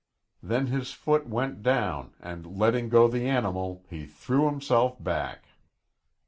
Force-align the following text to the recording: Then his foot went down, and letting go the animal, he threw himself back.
Then 0.41 0.65
his 0.65 0.93
foot 0.93 1.27
went 1.27 1.61
down, 1.61 2.15
and 2.19 2.57
letting 2.57 2.89
go 2.89 3.07
the 3.07 3.29
animal, 3.29 3.83
he 3.87 4.07
threw 4.07 4.47
himself 4.47 4.95
back. 4.99 5.45